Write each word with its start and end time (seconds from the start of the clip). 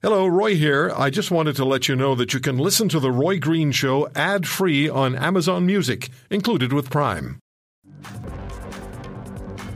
Hello, 0.00 0.28
Roy 0.28 0.54
here. 0.54 0.92
I 0.96 1.10
just 1.10 1.32
wanted 1.32 1.56
to 1.56 1.64
let 1.64 1.88
you 1.88 1.96
know 1.96 2.14
that 2.14 2.32
you 2.32 2.38
can 2.38 2.56
listen 2.56 2.88
to 2.90 3.00
The 3.00 3.10
Roy 3.10 3.40
Green 3.40 3.72
Show 3.72 4.08
ad 4.14 4.46
free 4.46 4.88
on 4.88 5.16
Amazon 5.16 5.66
Music, 5.66 6.08
included 6.30 6.72
with 6.72 6.88
Prime. 6.88 7.40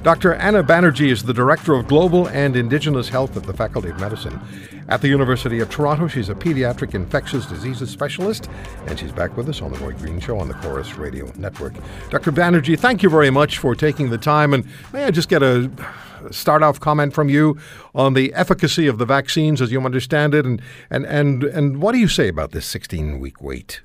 Dr. 0.04 0.34
Anna 0.34 0.62
Banerji 0.62 1.10
is 1.10 1.24
the 1.24 1.34
Director 1.34 1.74
of 1.74 1.88
Global 1.88 2.28
and 2.28 2.54
Indigenous 2.54 3.08
Health 3.08 3.36
at 3.36 3.42
the 3.42 3.52
Faculty 3.52 3.88
of 3.88 3.98
Medicine. 3.98 4.40
At 4.88 5.00
the 5.00 5.08
University 5.08 5.58
of 5.58 5.70
Toronto, 5.70 6.06
she's 6.06 6.28
a 6.28 6.36
pediatric 6.36 6.94
infectious 6.94 7.44
diseases 7.46 7.90
specialist, 7.90 8.48
and 8.86 8.96
she's 8.96 9.10
back 9.10 9.36
with 9.36 9.48
us 9.48 9.60
on 9.60 9.72
The 9.72 9.78
Roy 9.80 9.94
Green 9.94 10.20
Show 10.20 10.38
on 10.38 10.46
the 10.46 10.54
Corus 10.54 10.96
Radio 10.96 11.32
Network. 11.36 11.72
Dr. 12.10 12.30
Banerji, 12.30 12.78
thank 12.78 13.02
you 13.02 13.10
very 13.10 13.30
much 13.30 13.58
for 13.58 13.74
taking 13.74 14.10
the 14.10 14.18
time, 14.18 14.54
and 14.54 14.64
may 14.92 15.02
I 15.02 15.10
just 15.10 15.28
get 15.28 15.42
a 15.42 15.68
start 16.30 16.62
off 16.62 16.80
comment 16.80 17.12
from 17.12 17.28
you 17.28 17.56
on 17.94 18.14
the 18.14 18.32
efficacy 18.34 18.86
of 18.86 18.98
the 18.98 19.06
vaccines 19.06 19.60
as 19.60 19.72
you 19.72 19.80
understand 19.80 20.34
it, 20.34 20.44
and 20.44 20.60
and 20.90 21.04
and 21.06 21.44
and 21.44 21.82
what 21.82 21.92
do 21.92 21.98
you 21.98 22.08
say 22.08 22.28
about 22.28 22.52
this 22.52 22.66
16 22.66 23.18
week 23.18 23.42
wait? 23.42 23.80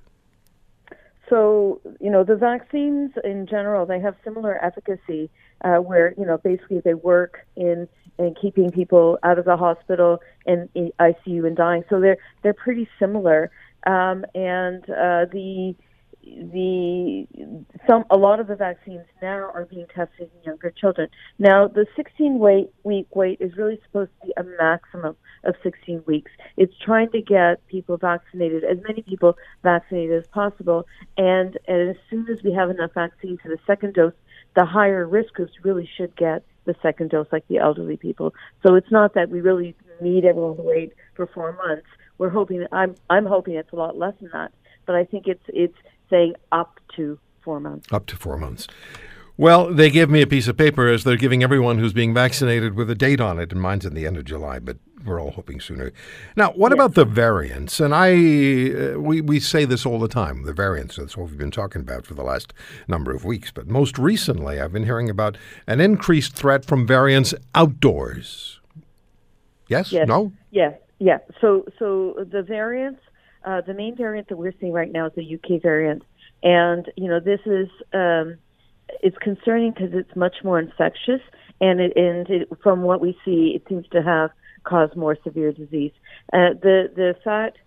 So 1.30 1.82
you 2.00 2.10
know 2.10 2.24
the 2.24 2.36
vaccines 2.36 3.12
in 3.24 3.48
general 3.48 3.86
they 3.86 4.00
have 4.00 4.16
similar 4.24 4.64
efficacy 4.64 5.30
uh, 5.64 5.78
where 5.78 6.14
you 6.18 6.26
know 6.26 6.38
basically 6.38 6.80
they 6.80 6.94
work 6.94 7.46
in 7.56 7.88
in 8.18 8.34
keeping 8.40 8.72
people 8.72 9.20
out 9.24 9.38
of 9.38 9.46
the 9.46 9.58
hospital 9.58 10.20
and 10.46 10.70
ICU 10.76 11.46
and 11.46 11.56
dying. 11.56 11.84
So 11.90 12.00
they're 12.00 12.18
they're 12.44 12.54
pretty 12.54 12.88
similar. 13.00 13.52
Um, 13.86 14.26
and 14.36 14.84
uh, 14.90 15.26
the 15.32 15.76
the 16.52 17.28
some 17.88 18.06
a 18.10 18.18
lot 18.18 18.40
of 18.40 18.48
the 18.48 18.56
vaccines 18.56 19.06
now 19.22 19.50
are 19.54 19.66
being 19.70 19.86
tested 19.88 20.30
in 20.36 20.44
younger 20.44 20.72
children. 20.72 21.10
Now, 21.40 21.68
the 21.68 21.86
16 21.96 22.40
wait, 22.40 22.70
week 22.84 23.08
wait 23.16 23.40
is 23.42 23.56
really 23.58 23.80
supposed 23.86 24.12
to 24.22 24.28
be 24.28 24.34
a 24.38 24.44
maximum 24.44 25.16
of 25.44 25.56
16 25.64 26.04
weeks. 26.06 26.32
It's 26.58 26.74
trying 26.84 27.12
to 27.12 27.22
get 27.22 27.66
people 27.68 27.98
vaccinated, 27.98 28.64
as 28.64 28.78
many 28.88 29.02
people 29.02 29.38
vaccinated 29.64 30.24
as 30.24 30.28
possible, 30.28 30.86
and, 31.18 31.58
and 31.68 31.90
as 31.90 31.96
soon 32.10 32.28
as 32.30 32.44
we 32.44 32.54
have 32.54 32.70
enough 32.70 32.94
vaccine 32.94 33.38
for 33.38 33.50
the 33.50 33.60
second 33.66 33.94
dose, 33.94 34.14
the 34.56 34.66
higher 34.66 35.08
risk 35.08 35.34
groups 35.34 35.54
really 35.64 35.90
should 35.98 36.16
get 36.16 36.44
the 36.66 36.76
second 36.82 37.12
dose, 37.12 37.28
like 37.32 37.48
the 37.48 37.58
elderly 37.58 37.98
people. 37.98 38.34
So 38.66 38.76
it's 38.76 38.92
not 38.92 39.14
that 39.14 39.30
we 39.30 39.42
really 39.42 39.76
need 40.02 40.26
everyone 40.26 40.58
to 40.58 40.64
wait 40.64 40.94
for 41.16 41.28
four 41.28 41.54
months. 41.54 41.88
We're 42.18 42.30
hoping 42.30 42.66
I'm 42.72 42.96
I'm 43.10 43.26
hoping 43.26 43.56
it's 43.56 43.72
a 43.72 43.76
lot 43.76 43.98
less 43.98 44.14
than 44.20 44.32
that, 44.34 44.52
but 44.86 44.96
I 44.96 45.06
think 45.06 45.28
it's 45.28 45.44
it's 45.48 45.78
saying 46.10 46.36
up 46.52 46.80
to 46.96 47.20
four 47.42 47.60
months. 47.60 47.88
Up 47.92 48.06
to 48.08 48.16
four 48.16 48.38
months. 48.38 48.68
Well, 49.38 49.72
they 49.72 49.92
give 49.92 50.10
me 50.10 50.24
a 50.24 50.28
piece 50.28 50.48
of 50.48 50.58
paper 50.58 50.88
as 50.88 51.04
they're 51.04 51.16
giving 51.16 51.44
everyone 51.44 51.78
who's 51.78 51.94
being 51.94 52.12
vaccinated 52.12 52.74
with 52.74 52.90
a 52.90 52.96
date 52.96 53.22
on 53.22 53.40
it, 53.40 53.52
and 53.52 53.62
mine's 53.62 53.86
in 53.86 53.94
the 53.94 54.08
end 54.08 54.18
of 54.18 54.26
July, 54.26 54.58
but 54.58 54.78
we're 55.06 55.22
all 55.22 55.30
hoping 55.32 55.60
sooner. 55.60 55.92
Now, 56.36 56.52
what 56.54 56.72
yes. 56.72 56.76
about 56.76 56.96
the 56.96 57.06
variants? 57.06 57.80
And 57.80 57.94
I, 57.94 58.12
uh, 58.96 59.00
we, 59.00 59.22
we 59.22 59.40
say 59.40 59.64
this 59.64 59.86
all 59.86 60.00
the 60.00 60.08
time, 60.08 60.44
the 60.44 60.54
variants. 60.54 60.96
That's 60.96 61.16
what 61.16 61.30
we've 61.30 61.38
been 61.38 61.52
talking 61.52 61.82
about 61.82 62.08
for 62.08 62.16
the 62.16 62.24
last 62.24 62.52
number 62.88 63.14
of 63.16 63.26
weeks. 63.26 63.52
But 63.52 63.68
most 63.68 64.00
recently, 64.00 64.60
I've 64.60 64.74
been 64.74 64.86
hearing 64.86 65.08
about 65.08 65.38
an 65.68 65.82
increased 65.82 66.34
threat 66.34 66.66
from 66.66 66.88
variants 66.88 67.36
outdoors. 67.54 68.60
Yes? 69.68 69.92
yes. 69.92 70.08
No? 70.08 70.34
Yes. 70.50 70.80
Yeah. 70.98 71.20
So, 71.40 71.66
so 71.78 72.26
the 72.32 72.42
variants 72.42 73.02
uh, 73.48 73.62
the 73.62 73.74
main 73.74 73.96
variant 73.96 74.28
that 74.28 74.38
we're 74.38 74.54
seeing 74.60 74.74
right 74.74 74.92
now 74.92 75.06
is 75.08 75.14
the 75.16 75.36
UK 75.36 75.62
variant, 75.62 76.04
and 76.44 76.86
you 76.98 77.08
know 77.08 77.22
this 77.22 77.40
is 77.46 77.70
um, 77.94 78.38
it's 79.02 79.18
concerning 79.20 79.72
because 79.72 79.92
it's 79.94 80.14
much 80.18 80.36
more 80.44 80.60
infectious, 80.60 81.22
and 81.62 81.80
it, 81.80 81.94
and 81.96 82.30
it, 82.30 82.50
from 82.62 82.82
what 82.82 83.00
we 83.00 83.18
see, 83.24 83.54
it 83.56 83.64
seems 83.70 83.88
to 83.94 84.04
have 84.04 84.32
caused 84.66 84.98
more 84.98 85.18
severe 85.24 85.54
disease. 85.54 85.94
Uh, 86.34 86.60
the 86.62 86.92
the 86.94 87.16
fact 87.24 87.58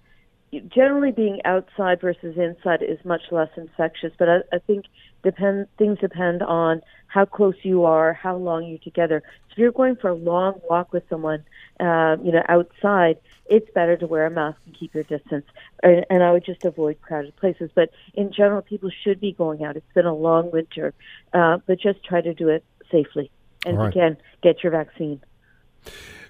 generally 0.68 1.12
being 1.12 1.40
outside 1.44 2.00
versus 2.00 2.36
inside 2.36 2.82
is 2.82 3.04
much 3.04 3.22
less 3.30 3.50
infectious, 3.56 4.12
but 4.18 4.28
I, 4.28 4.36
I 4.52 4.58
think 4.58 4.86
depend 5.22 5.68
things 5.78 5.98
depend 5.98 6.42
on 6.42 6.82
how 7.06 7.24
close 7.24 7.54
you 7.62 7.84
are, 7.84 8.12
how 8.12 8.36
long 8.36 8.66
you're 8.66 8.78
together. 8.78 9.22
So 9.24 9.52
if 9.52 9.58
you're 9.58 9.72
going 9.72 9.96
for 9.96 10.08
a 10.08 10.14
long 10.14 10.60
walk 10.68 10.92
with 10.92 11.04
someone, 11.08 11.44
uh, 11.78 12.16
you 12.22 12.32
know, 12.32 12.42
outside, 12.48 13.18
it's 13.46 13.68
better 13.72 13.96
to 13.96 14.06
wear 14.06 14.26
a 14.26 14.30
mask 14.30 14.58
and 14.66 14.78
keep 14.78 14.94
your 14.94 15.04
distance. 15.04 15.44
And, 15.82 16.06
and 16.08 16.22
I 16.22 16.32
would 16.32 16.44
just 16.44 16.64
avoid 16.64 17.00
crowded 17.00 17.34
places. 17.36 17.70
But 17.74 17.90
in 18.14 18.32
general, 18.32 18.62
people 18.62 18.90
should 19.02 19.20
be 19.20 19.32
going 19.32 19.64
out. 19.64 19.76
It's 19.76 19.92
been 19.92 20.06
a 20.06 20.14
long 20.14 20.50
winter, 20.50 20.94
uh, 21.32 21.58
but 21.66 21.80
just 21.80 22.04
try 22.04 22.20
to 22.20 22.34
do 22.34 22.48
it 22.48 22.64
safely. 22.90 23.30
And 23.66 23.78
right. 23.78 23.88
again, 23.88 24.16
get 24.42 24.62
your 24.62 24.72
vaccine. 24.72 25.20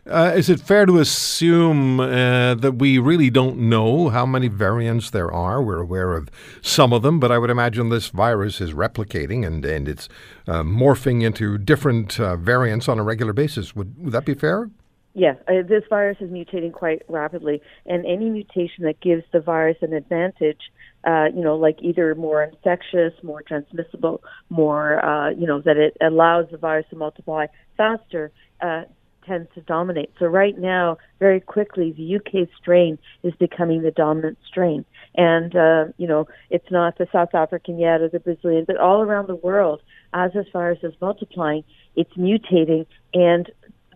Uh, 0.06 0.32
is 0.34 0.48
it 0.48 0.58
fair 0.60 0.86
to 0.86 0.98
assume 0.98 2.00
uh, 2.00 2.54
that 2.54 2.76
we 2.78 2.98
really 2.98 3.28
don't 3.28 3.58
know 3.58 4.08
how 4.08 4.24
many 4.24 4.48
variants 4.48 5.10
there 5.10 5.30
are? 5.30 5.62
We're 5.62 5.80
aware 5.80 6.14
of 6.14 6.30
some 6.62 6.92
of 6.92 7.02
them, 7.02 7.20
but 7.20 7.30
I 7.30 7.36
would 7.36 7.50
imagine 7.50 7.90
this 7.90 8.08
virus 8.08 8.60
is 8.60 8.72
replicating 8.72 9.46
and, 9.46 9.64
and 9.64 9.88
it's 9.88 10.08
uh, 10.48 10.62
morphing 10.62 11.22
into 11.22 11.58
different 11.58 12.18
uh, 12.18 12.36
variants 12.36 12.88
on 12.88 12.98
a 12.98 13.02
regular 13.02 13.34
basis. 13.34 13.76
Would, 13.76 14.02
would 14.02 14.12
that 14.12 14.24
be 14.24 14.34
fair? 14.34 14.70
Yes, 15.12 15.36
uh, 15.48 15.62
this 15.68 15.82
virus 15.90 16.16
is 16.20 16.30
mutating 16.30 16.72
quite 16.72 17.02
rapidly, 17.08 17.60
and 17.84 18.06
any 18.06 18.30
mutation 18.30 18.84
that 18.84 19.00
gives 19.00 19.24
the 19.32 19.40
virus 19.40 19.76
an 19.82 19.92
advantage, 19.92 20.60
uh, 21.04 21.26
you 21.34 21.42
know, 21.42 21.56
like 21.56 21.78
either 21.82 22.14
more 22.14 22.42
infectious, 22.42 23.12
more 23.22 23.42
transmissible, 23.42 24.22
more, 24.48 25.34
you 25.36 25.46
know, 25.46 25.60
that 25.60 25.76
it 25.76 25.96
allows 26.00 26.46
the 26.50 26.58
virus 26.58 26.86
to 26.90 26.96
multiply 26.96 27.46
faster, 27.76 28.30
uh, 28.60 28.84
tends 29.30 29.48
to 29.54 29.60
dominate. 29.60 30.10
So 30.18 30.26
right 30.26 30.58
now, 30.58 30.98
very 31.20 31.40
quickly, 31.40 31.92
the 31.92 32.16
UK 32.16 32.48
strain 32.60 32.98
is 33.22 33.32
becoming 33.38 33.82
the 33.82 33.92
dominant 33.92 34.38
strain, 34.46 34.84
and 35.14 35.54
uh, 35.54 35.84
you 35.98 36.08
know, 36.08 36.26
it's 36.50 36.68
not 36.70 36.98
the 36.98 37.06
South 37.12 37.32
African 37.32 37.78
yet 37.78 38.00
or 38.00 38.08
the 38.08 38.18
Brazilian, 38.18 38.64
but 38.66 38.76
all 38.76 39.02
around 39.02 39.28
the 39.28 39.36
world, 39.36 39.82
as 40.12 40.32
this 40.32 40.46
virus 40.52 40.80
is 40.82 40.94
multiplying, 41.00 41.62
it's 41.94 42.12
mutating, 42.14 42.86
and 43.14 43.50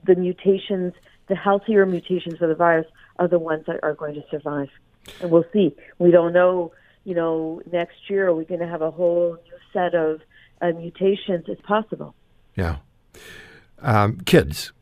the 0.07 0.15
mutations, 0.15 0.93
the 1.29 1.35
healthier 1.35 1.85
mutations 1.85 2.41
of 2.41 2.49
the 2.49 2.55
virus, 2.55 2.87
are 3.19 3.27
the 3.27 3.39
ones 3.39 3.65
that 3.67 3.81
are 3.83 3.95
going 3.95 4.15
to 4.15 4.25
survive. 4.31 4.69
And 5.21 5.33
we'll 5.33 5.45
see. 5.53 5.75
We 5.99 6.13
don't 6.13 6.33
know, 6.33 6.73
you 7.03 7.15
know, 7.15 7.61
next 7.73 7.97
year 8.09 8.29
are 8.29 8.35
we 8.35 8.45
going 8.45 8.61
to 8.61 8.69
have 8.69 8.83
a 8.83 8.91
whole 8.91 9.37
new 9.45 9.59
set 9.73 9.95
of 9.95 10.21
uh, 10.63 10.71
mutations? 10.79 11.47
It's 11.49 11.61
possible. 11.63 12.15
Yeah. 12.55 12.77
Um, 13.81 14.21
kids. 14.21 14.73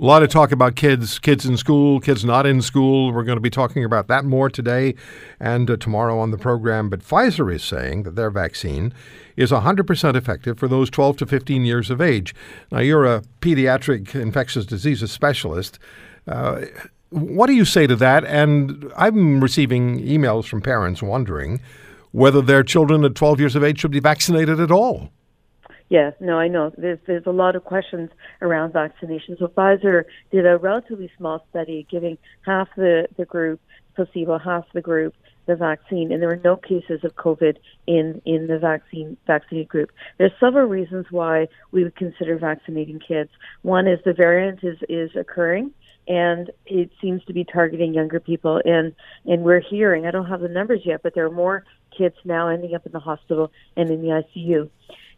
A 0.00 0.04
lot 0.04 0.22
of 0.22 0.28
talk 0.28 0.52
about 0.52 0.76
kids, 0.76 1.18
kids 1.18 1.44
in 1.44 1.56
school, 1.56 1.98
kids 1.98 2.24
not 2.24 2.46
in 2.46 2.62
school. 2.62 3.12
We're 3.12 3.24
going 3.24 3.36
to 3.36 3.40
be 3.40 3.50
talking 3.50 3.82
about 3.82 4.06
that 4.06 4.24
more 4.24 4.48
today 4.48 4.94
and 5.40 5.68
uh, 5.68 5.76
tomorrow 5.76 6.20
on 6.20 6.30
the 6.30 6.38
program. 6.38 6.88
But 6.88 7.00
Pfizer 7.00 7.52
is 7.52 7.64
saying 7.64 8.04
that 8.04 8.14
their 8.14 8.30
vaccine 8.30 8.94
is 9.36 9.50
100% 9.50 10.14
effective 10.14 10.56
for 10.56 10.68
those 10.68 10.88
12 10.88 11.16
to 11.16 11.26
15 11.26 11.64
years 11.64 11.90
of 11.90 12.00
age. 12.00 12.32
Now, 12.70 12.78
you're 12.78 13.06
a 13.06 13.22
pediatric 13.40 14.14
infectious 14.14 14.66
diseases 14.66 15.10
specialist. 15.10 15.80
Uh, 16.28 16.66
what 17.10 17.48
do 17.48 17.54
you 17.54 17.64
say 17.64 17.88
to 17.88 17.96
that? 17.96 18.24
And 18.24 18.92
I'm 18.96 19.40
receiving 19.40 19.98
emails 19.98 20.44
from 20.44 20.60
parents 20.60 21.02
wondering 21.02 21.60
whether 22.12 22.40
their 22.40 22.62
children 22.62 23.04
at 23.04 23.16
12 23.16 23.40
years 23.40 23.56
of 23.56 23.64
age 23.64 23.80
should 23.80 23.90
be 23.90 23.98
vaccinated 23.98 24.60
at 24.60 24.70
all. 24.70 25.10
Yes, 25.88 26.12
no, 26.20 26.38
I 26.38 26.48
know. 26.48 26.70
There's 26.76 26.98
there's 27.06 27.26
a 27.26 27.30
lot 27.32 27.56
of 27.56 27.64
questions 27.64 28.10
around 28.42 28.72
vaccination. 28.72 29.36
So 29.38 29.46
Pfizer 29.48 30.04
did 30.30 30.46
a 30.46 30.58
relatively 30.58 31.10
small 31.16 31.46
study, 31.50 31.86
giving 31.90 32.18
half 32.44 32.68
the 32.76 33.08
the 33.16 33.24
group 33.24 33.60
placebo, 33.94 34.38
half 34.38 34.64
the 34.74 34.82
group 34.82 35.14
the 35.46 35.56
vaccine, 35.56 36.12
and 36.12 36.20
there 36.20 36.28
were 36.28 36.40
no 36.44 36.56
cases 36.56 37.00
of 37.04 37.16
COVID 37.16 37.56
in 37.86 38.20
in 38.26 38.48
the 38.48 38.58
vaccine 38.58 39.16
vaccinated 39.26 39.68
group. 39.68 39.90
There's 40.18 40.32
several 40.38 40.66
reasons 40.66 41.06
why 41.10 41.48
we 41.72 41.84
would 41.84 41.96
consider 41.96 42.36
vaccinating 42.38 43.00
kids. 43.00 43.30
One 43.62 43.88
is 43.88 43.98
the 44.04 44.12
variant 44.12 44.62
is 44.62 44.76
is 44.90 45.10
occurring 45.16 45.72
and 46.06 46.50
it 46.64 46.90
seems 47.02 47.22
to 47.26 47.34
be 47.34 47.44
targeting 47.44 47.94
younger 47.94 48.20
people 48.20 48.60
and 48.64 48.94
and 49.26 49.42
we're 49.42 49.60
hearing 49.60 50.06
I 50.06 50.10
don't 50.10 50.26
have 50.26 50.40
the 50.40 50.48
numbers 50.48 50.80
yet 50.84 51.02
but 51.02 51.14
there 51.14 51.26
are 51.26 51.30
more 51.30 51.64
kids 51.96 52.14
now 52.24 52.48
ending 52.48 52.74
up 52.74 52.86
in 52.86 52.92
the 52.92 52.98
hospital 52.98 53.52
and 53.76 53.90
in 53.90 54.00
the 54.00 54.08
ICU 54.08 54.70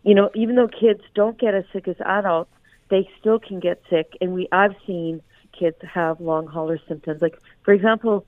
you 0.02 0.14
know, 0.14 0.30
even 0.34 0.56
though 0.56 0.68
kids 0.68 1.02
don't 1.14 1.38
get 1.38 1.54
as 1.54 1.64
sick 1.72 1.88
as 1.88 1.96
adults, 2.04 2.50
they 2.88 3.08
still 3.18 3.38
can 3.38 3.60
get 3.60 3.82
sick. 3.88 4.12
And 4.20 4.32
we, 4.32 4.48
I've 4.52 4.74
seen 4.86 5.22
kids 5.58 5.76
have 5.82 6.20
long 6.20 6.46
hauler 6.46 6.78
symptoms. 6.88 7.22
Like, 7.22 7.38
for 7.62 7.72
example, 7.72 8.26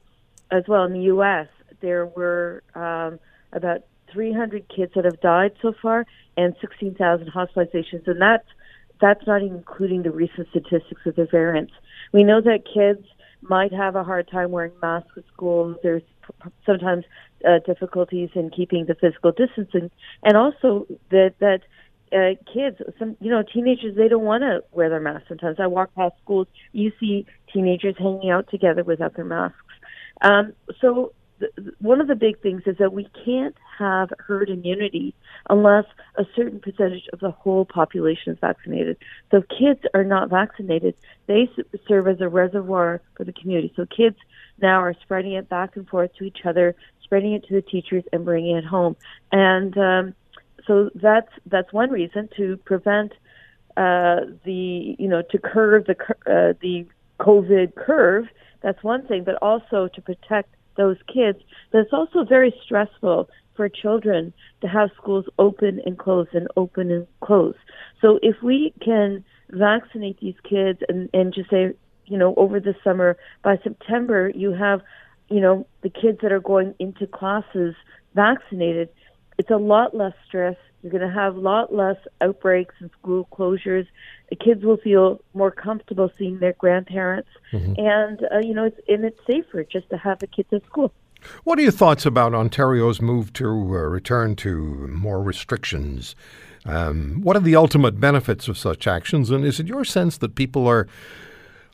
as 0.51 0.65
well 0.69 0.85
in 0.85 0.93
the 0.93 1.03
U.S., 1.05 1.49
there 1.81 2.07
were 2.07 2.63
um, 2.75 3.19
about 3.53 3.83
300 4.13 4.69
kids 4.69 4.93
that 4.95 5.05
have 5.05 5.21
died 5.21 5.53
so 5.63 5.73
far, 5.81 6.07
and 6.37 6.55
16,000 6.61 7.29
hospitalizations, 7.29 8.07
and 8.07 8.21
that's 8.21 8.47
that's 9.01 9.27
not 9.27 9.43
even 9.43 9.57
including 9.57 10.05
the 10.05 10.13
recent 10.13 10.49
statistics 10.51 11.01
of 11.07 11.17
the 11.17 11.27
variants. 11.27 11.73
We 12.13 12.23
know 12.23 12.41
that 12.41 12.61
kids 12.73 13.05
might 13.41 13.73
have 13.73 13.97
a 13.97 14.05
hard 14.05 14.29
time 14.29 14.53
wearing 14.53 14.73
masks 14.81 15.11
at 15.17 15.25
school. 15.27 15.75
There's 15.83 16.05
sometimes 16.67 17.05
uh, 17.47 17.59
difficulties 17.67 18.31
in 18.35 18.51
keeping 18.51 18.87
the 18.87 18.95
physical 18.95 19.33
distancing, 19.33 19.91
and 20.23 20.37
also 20.37 20.87
that 21.11 21.35
that 21.41 21.61
uh, 22.13 22.35
kids, 22.53 22.79
some 22.99 23.17
you 23.21 23.31
know 23.31 23.43
teenagers, 23.43 23.97
they 23.97 24.09
don't 24.09 24.25
want 24.25 24.43
to 24.43 24.63
wear 24.73 24.89
their 24.89 25.01
masks. 25.01 25.29
Sometimes 25.29 25.59
I 25.59 25.67
walk 25.67 25.95
past 25.95 26.15
schools, 26.23 26.47
you 26.73 26.93
see 27.01 27.27
teenagers 27.53 27.97
hanging 27.99 28.31
out 28.31 28.49
together 28.51 28.85
without 28.85 29.15
their 29.15 29.25
masks. 29.25 29.57
Um, 30.21 30.53
so 30.81 31.13
one 31.81 32.01
of 32.01 32.09
the 32.09 32.15
big 32.15 32.41
things 32.41 32.63
is 32.67 32.77
that 32.79 32.93
we 32.93 33.09
can't 33.25 33.57
have 33.79 34.11
herd 34.19 34.49
immunity 34.49 35.15
unless 35.49 35.85
a 36.17 36.25
certain 36.37 36.61
percentage 36.61 37.09
of 37.13 37.21
the 37.21 37.31
whole 37.31 37.65
population 37.65 38.33
is 38.33 38.39
vaccinated. 38.41 38.97
So 39.31 39.39
if 39.39 39.49
kids 39.49 39.81
are 39.95 40.05
not 40.05 40.31
vaccinated, 40.31 40.95
they 41.27 41.49
serve 41.89 42.09
as 42.09 42.21
a 42.21 42.29
reservoir 42.29 43.01
for 43.17 43.25
the 43.25 43.33
community. 43.33 43.73
So 43.77 43.87
kids 43.87 44.17
now 44.63 44.81
are 44.81 44.95
spreading 45.03 45.33
it 45.33 45.49
back 45.49 45.77
and 45.77 45.89
forth 45.89 46.15
to 46.17 46.25
each 46.25 46.39
other, 46.45 46.75
spreading 47.03 47.35
it 47.35 47.47
to 47.49 47.55
the 47.55 47.63
teachers, 47.63 48.05
and 48.13 48.25
bringing 48.25 48.57
it 48.57 48.65
home. 48.65 48.97
And 49.31 49.77
um, 49.77 50.15
so 50.67 50.91
that's 50.95 51.31
that's 51.47 51.73
one 51.73 51.91
reason 51.91 52.29
to 52.37 52.57
prevent 52.59 53.13
uh, 53.77 54.21
the 54.45 54.97
you 54.99 55.09
know 55.09 55.23
to 55.31 55.39
curve 55.39 55.87
the 55.87 55.97
uh, 56.27 56.55
the 56.61 56.87
COVID 57.21 57.75
curve. 57.75 58.27
That's 58.63 58.83
one 58.83 59.07
thing, 59.07 59.25
but 59.25 59.37
also 59.43 59.89
to 59.95 60.01
protect 60.01 60.55
those 60.77 60.97
kids. 61.13 61.39
But 61.71 61.81
it's 61.81 61.93
also 61.93 62.25
very 62.25 62.55
stressful 62.65 63.29
for 63.55 63.69
children 63.69 64.33
to 64.61 64.69
have 64.69 64.91
schools 64.97 65.27
open 65.39 65.81
and 65.85 65.99
close 65.99 66.29
and 66.33 66.49
open 66.57 66.91
and 66.91 67.07
close. 67.21 67.55
So 68.01 68.19
if 68.23 68.37
we 68.43 68.73
can 68.81 69.25
vaccinate 69.51 70.19
these 70.21 70.37
kids 70.49 70.81
and, 70.89 71.11
and 71.13 71.35
just 71.35 71.51
say, 71.51 71.73
you 72.13 72.19
know, 72.19 72.35
over 72.37 72.61
the 72.61 72.75
summer, 72.85 73.17
by 73.43 73.57
September, 73.65 74.31
you 74.35 74.53
have, 74.53 74.83
you 75.31 75.41
know, 75.41 75.67
the 75.81 75.89
kids 75.89 76.19
that 76.21 76.31
are 76.31 76.41
going 76.41 76.75
into 76.79 77.07
classes 77.07 77.75
vaccinated, 78.15 78.91
it's 79.39 79.49
a 79.49 79.57
lot 79.57 79.97
less 79.97 80.13
stress. 80.27 80.57
You're 80.83 80.93
going 80.93 81.09
to 81.09 81.15
have 81.15 81.37
a 81.37 81.41
lot 81.41 81.75
less 81.75 81.97
outbreaks 82.21 82.75
and 82.81 82.91
school 83.01 83.27
closures. 83.33 83.87
The 84.29 84.37
kids 84.37 84.63
will 84.63 84.77
feel 84.77 85.23
more 85.33 85.51
comfortable 85.51 86.11
seeing 86.19 86.39
their 86.39 86.53
grandparents, 86.53 87.31
mm-hmm. 87.51 87.75
and 87.79 88.21
uh, 88.31 88.41
you 88.41 88.53
know, 88.53 88.65
it's 88.65 88.81
and 88.89 89.07
it's 89.07 89.19
safer 89.27 89.65
just 89.65 89.89
to 89.89 89.97
have 89.97 90.19
the 90.19 90.27
kids 90.27 90.51
at 90.53 90.67
school. 90.67 90.93
What 91.45 91.59
are 91.59 91.63
your 91.63 91.73
thoughts 91.73 92.05
about 92.05 92.35
Ontario's 92.35 93.01
move 93.01 93.33
to 93.35 93.47
uh, 93.49 93.89
return 93.99 94.37
to 94.37 94.87
more 94.89 95.23
restrictions? 95.23 96.15
Um, 96.67 97.23
what 97.23 97.37
are 97.37 97.41
the 97.41 97.57
ultimate 97.57 97.99
benefits 97.99 98.49
of 98.49 98.59
such 98.59 98.87
actions? 98.87 99.31
And 99.31 99.45
is 99.45 99.61
it 99.61 99.67
your 99.67 99.85
sense 99.85 100.19
that 100.19 100.35
people 100.35 100.67
are 100.67 100.87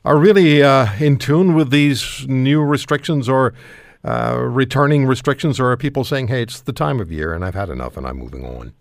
are 0.05 0.17
really 0.17 0.63
uh, 0.63 0.87
in 0.99 1.17
tune 1.17 1.55
with 1.55 1.71
these 1.71 2.27
new 2.27 2.61
restrictions, 2.61 3.27
or 3.27 3.53
uh, 4.03 4.37
returning 4.39 5.05
restrictions, 5.05 5.59
or 5.59 5.71
are 5.71 5.77
people 5.77 6.03
saying, 6.03 6.27
"Hey, 6.27 6.41
it's 6.41 6.61
the 6.61 6.73
time 6.73 6.99
of 6.99 7.11
year, 7.11 7.33
and 7.33 7.43
I've 7.43 7.55
had 7.55 7.69
enough, 7.69 7.97
and 7.97 8.07
I'm 8.07 8.17
moving 8.17 8.45
on"? 8.45 8.73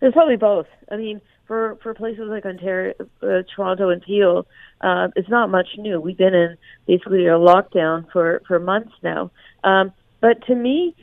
It's 0.00 0.14
probably 0.14 0.36
both. 0.36 0.66
I 0.90 0.96
mean, 0.96 1.20
for 1.46 1.76
for 1.82 1.94
places 1.94 2.28
like 2.28 2.46
Ontario, 2.46 2.94
uh, 3.22 3.42
Toronto, 3.54 3.90
and 3.90 4.00
Peel, 4.02 4.46
uh, 4.80 5.08
it's 5.16 5.28
not 5.28 5.50
much 5.50 5.68
new. 5.76 6.00
We've 6.00 6.16
been 6.16 6.34
in 6.34 6.56
basically 6.86 7.26
a 7.26 7.32
lockdown 7.32 8.10
for 8.12 8.40
for 8.46 8.58
months 8.58 8.92
now. 9.02 9.30
Um, 9.64 9.92
but 10.20 10.46
to 10.46 10.54
me, 10.54 10.94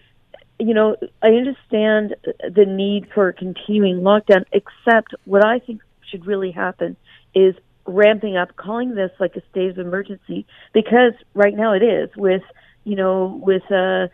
you 0.57 0.74
know, 0.74 0.95
I 1.22 1.28
understand 1.28 2.16
the 2.56 2.66
need 2.66 3.07
for 3.13 3.31
continuing 3.33 4.01
lockdown. 4.01 4.45
Except 4.51 5.13
what 5.25 5.45
I 5.45 5.60
think 5.60 5.81
should 6.10 6.25
really 6.25 6.51
happen 6.51 6.95
is 7.36 7.54
ramping 7.88 8.38
up, 8.38 8.56
calling 8.56 8.95
this 8.95 9.12
like 9.19 9.36
a 9.36 9.42
state 9.50 9.69
of 9.69 9.80
emergency, 9.80 10.45
because 10.74 11.13
right 11.34 11.56
now 11.56 11.74
it 11.74 11.84
is 11.84 12.10
with 12.16 12.44
you 12.84 12.95
know, 12.95 13.42
with 13.44 13.69
uh, 13.69 14.07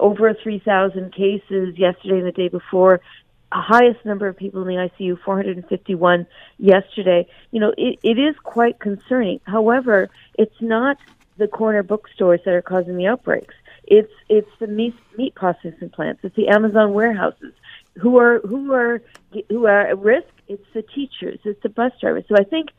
over 0.00 0.34
3,000 0.34 1.12
cases 1.12 1.78
yesterday 1.78 2.18
and 2.18 2.26
the 2.26 2.32
day 2.32 2.48
before, 2.48 3.00
highest 3.52 4.04
number 4.04 4.26
of 4.26 4.36
people 4.36 4.62
in 4.62 4.68
the 4.68 4.74
ICU, 4.74 5.16
451 5.24 6.26
yesterday. 6.58 7.28
You 7.52 7.60
know, 7.60 7.72
it, 7.78 8.00
it 8.02 8.18
is 8.18 8.34
quite 8.42 8.80
concerning. 8.80 9.40
However, 9.44 10.08
it's 10.34 10.60
not 10.60 10.96
the 11.38 11.46
corner 11.46 11.84
bookstores 11.84 12.40
that 12.44 12.54
are 12.54 12.62
causing 12.62 12.96
the 12.96 13.06
outbreaks. 13.06 13.54
It's 13.84 14.12
it's 14.28 14.50
the 14.58 14.66
meat, 14.66 14.96
meat 15.16 15.36
processing 15.36 15.90
plants. 15.90 16.20
It's 16.24 16.34
the 16.34 16.48
Amazon 16.48 16.92
warehouses 16.92 17.52
who 17.94 18.18
are 18.18 18.40
who 18.40 18.72
are 18.72 19.00
who 19.48 19.66
are 19.66 19.82
at 19.82 19.98
risk. 20.00 20.26
It's 20.48 20.66
the 20.74 20.82
teachers. 20.82 21.38
It's 21.44 21.62
the 21.62 21.68
bus 21.68 21.92
drivers. 22.00 22.24
So 22.28 22.34
I 22.36 22.42
think 22.42 22.70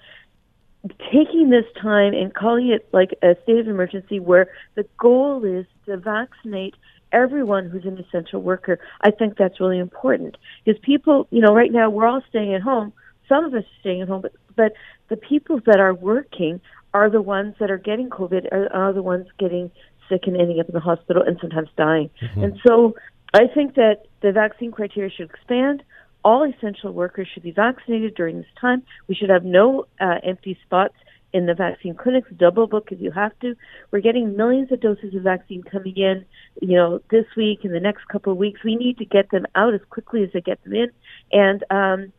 taking 1.11 1.49
this 1.49 1.65
time 1.81 2.13
and 2.13 2.33
calling 2.33 2.69
it 2.69 2.87
like 2.93 3.11
a 3.21 3.35
state 3.43 3.59
of 3.59 3.67
emergency 3.67 4.19
where 4.19 4.47
the 4.75 4.85
goal 4.99 5.43
is 5.43 5.65
to 5.85 5.97
vaccinate 5.97 6.75
everyone 7.11 7.69
who's 7.69 7.85
an 7.85 7.97
essential 7.97 8.41
worker. 8.41 8.79
I 9.01 9.11
think 9.11 9.37
that's 9.37 9.59
really 9.59 9.79
important 9.79 10.37
because 10.63 10.79
people, 10.81 11.27
you 11.31 11.41
know, 11.41 11.53
right 11.53 11.71
now 11.71 11.89
we're 11.89 12.07
all 12.07 12.21
staying 12.29 12.53
at 12.53 12.61
home. 12.61 12.93
Some 13.27 13.45
of 13.45 13.53
us 13.53 13.63
are 13.63 13.79
staying 13.81 14.01
at 14.01 14.07
home, 14.07 14.21
but 14.21 14.33
but 14.55 14.73
the 15.09 15.17
people 15.17 15.61
that 15.65 15.79
are 15.79 15.93
working 15.93 16.59
are 16.93 17.09
the 17.09 17.21
ones 17.21 17.55
that 17.59 17.69
are 17.69 17.77
getting 17.77 18.09
COVID, 18.09 18.51
are, 18.51 18.73
are 18.73 18.91
the 18.91 19.03
ones 19.03 19.27
getting 19.39 19.71
sick 20.09 20.21
and 20.25 20.35
ending 20.35 20.59
up 20.59 20.67
in 20.67 20.73
the 20.73 20.79
hospital 20.79 21.21
and 21.21 21.37
sometimes 21.39 21.69
dying. 21.77 22.09
Mm-hmm. 22.21 22.43
And 22.43 22.59
so 22.65 22.95
I 23.33 23.47
think 23.53 23.75
that 23.75 24.07
the 24.21 24.31
vaccine 24.31 24.71
criteria 24.71 25.11
should 25.11 25.29
expand. 25.29 25.83
All 26.23 26.43
essential 26.43 26.91
workers 26.91 27.27
should 27.33 27.43
be 27.43 27.51
vaccinated 27.51 28.15
during 28.15 28.37
this 28.37 28.51
time. 28.59 28.83
We 29.07 29.15
should 29.15 29.29
have 29.29 29.45
no 29.45 29.85
uh, 29.99 30.15
empty 30.23 30.57
spots 30.65 30.95
in 31.33 31.45
the 31.45 31.53
vaccine 31.53 31.93
clinics, 31.93 32.29
double 32.37 32.67
book 32.67 32.89
if 32.91 33.01
you 33.01 33.11
have 33.11 33.37
to. 33.39 33.55
We're 33.91 33.99
getting 34.01 34.35
millions 34.35 34.71
of 34.71 34.79
doses 34.79 35.13
of 35.13 35.23
vaccine 35.23 35.63
coming 35.63 35.95
in, 35.97 36.25
you 36.61 36.75
know, 36.77 37.01
this 37.11 37.25
week 37.35 37.59
and 37.63 37.73
the 37.73 37.79
next 37.79 38.07
couple 38.07 38.31
of 38.31 38.37
weeks. 38.37 38.63
We 38.63 38.75
need 38.75 38.97
to 38.99 39.05
get 39.05 39.29
them 39.29 39.45
out 39.55 39.73
as 39.73 39.81
quickly 39.89 40.23
as 40.23 40.29
they 40.33 40.41
get 40.41 40.63
them 40.63 40.73
in. 40.73 40.91
And, 41.31 41.63
um, 41.69 42.13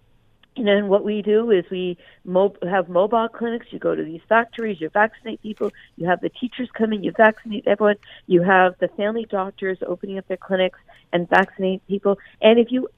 and 0.57 0.67
then 0.67 0.89
what 0.89 1.05
we 1.05 1.23
do 1.23 1.51
is 1.51 1.65
we 1.71 1.97
mo- 2.25 2.57
have 2.69 2.89
mobile 2.89 3.29
clinics. 3.29 3.67
You 3.71 3.79
go 3.79 3.95
to 3.95 4.05
these 4.05 4.21
factories, 4.29 4.81
you 4.81 4.89
vaccinate 4.91 5.41
people. 5.41 5.71
You 5.97 6.07
have 6.09 6.21
the 6.21 6.31
teachers 6.31 6.69
come 6.77 6.93
in, 6.93 7.03
you 7.03 7.13
vaccinate 7.17 7.67
everyone. 7.67 7.97
You 8.27 8.43
have 8.43 8.75
the 8.79 8.89
family 8.89 9.27
doctors 9.29 9.79
opening 9.87 10.19
up 10.19 10.27
their 10.29 10.37
clinics 10.37 10.81
and 11.13 11.29
vaccinate 11.29 11.87
people. 11.87 12.19
And 12.43 12.59
if 12.59 12.71
you 12.71 12.89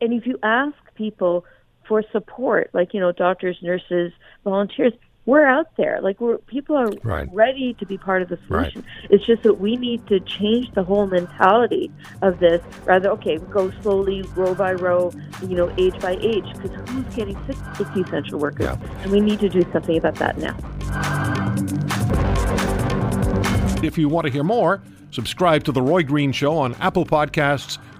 and 0.00 0.12
if 0.12 0.26
you 0.26 0.38
ask 0.42 0.74
people 0.94 1.44
for 1.86 2.02
support, 2.12 2.70
like 2.72 2.94
you 2.94 3.00
know, 3.00 3.12
doctors, 3.12 3.58
nurses, 3.62 4.12
volunteers, 4.44 4.92
we're 5.26 5.44
out 5.44 5.76
there. 5.76 6.00
Like 6.00 6.20
we're 6.20 6.38
people 6.38 6.74
are 6.74 6.90
right. 7.02 7.28
ready 7.32 7.74
to 7.74 7.86
be 7.86 7.98
part 7.98 8.22
of 8.22 8.28
the 8.28 8.38
solution. 8.46 8.82
Right. 8.82 9.10
It's 9.10 9.26
just 9.26 9.42
that 9.42 9.60
we 9.60 9.76
need 9.76 10.06
to 10.06 10.20
change 10.20 10.72
the 10.72 10.82
whole 10.82 11.06
mentality 11.06 11.90
of 12.22 12.38
this. 12.38 12.62
Rather, 12.84 13.10
okay, 13.10 13.36
go 13.36 13.70
slowly, 13.82 14.22
row 14.34 14.54
by 14.54 14.72
row, 14.72 15.12
you 15.42 15.54
know, 15.54 15.70
age 15.76 16.00
by 16.00 16.16
age. 16.20 16.46
Because 16.54 16.88
who's 16.88 17.14
getting 17.14 17.36
sick? 17.46 17.56
It's 17.78 18.08
essential 18.08 18.38
workers, 18.38 18.66
yeah. 18.66 19.02
and 19.02 19.12
we 19.12 19.20
need 19.20 19.40
to 19.40 19.50
do 19.50 19.62
something 19.70 19.98
about 19.98 20.14
that 20.16 20.38
now. 20.38 20.56
If 23.82 23.98
you 23.98 24.08
want 24.08 24.26
to 24.26 24.32
hear 24.32 24.44
more, 24.44 24.82
subscribe 25.10 25.64
to 25.64 25.72
the 25.72 25.82
Roy 25.82 26.02
Green 26.04 26.32
Show 26.32 26.56
on 26.56 26.74
Apple 26.76 27.04
Podcasts, 27.04 27.78